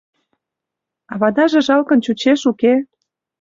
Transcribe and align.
Авадаже 1.13 1.59
жалкын 1.67 1.99
чучеш, 2.05 2.41
уке? 2.51 2.73